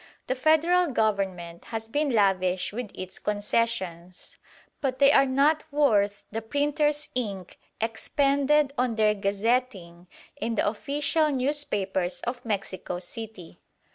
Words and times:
The 0.25 0.33
Federal 0.33 0.87
Government 0.87 1.65
has 1.65 1.87
been 1.87 2.09
lavish 2.09 2.73
with 2.73 2.89
its 2.95 3.19
concessions; 3.19 4.35
but 4.81 4.97
they 4.97 5.11
are 5.11 5.27
not 5.27 5.63
worth 5.71 6.23
the 6.31 6.41
printer's 6.41 7.09
ink 7.13 7.59
expended 7.79 8.73
on 8.79 8.95
their 8.95 9.13
gazetting 9.13 10.07
in 10.37 10.55
the 10.55 10.67
official 10.67 11.29
newspapers 11.31 12.21
of 12.21 12.43
Mexico 12.43 12.97
City. 12.97 13.59